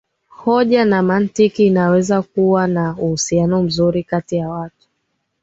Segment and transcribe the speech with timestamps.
[0.27, 4.87] hoja na mantiki inaweza kuwa na uhusiano mzuri kati ya watu